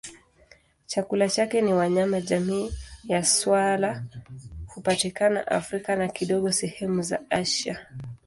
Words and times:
Chakula 0.87 1.29
chake 1.29 1.61
ni 1.61 1.73
wanyama 1.73 2.21
jamii 2.21 2.71
ya 3.03 3.23
swala 3.23 4.03
hupatikana 4.67 5.47
Afrika 5.47 5.95
na 5.95 6.07
kidogo 6.07 6.51
sehemu 6.51 7.01
za 7.01 7.19
Asia. 7.29 7.87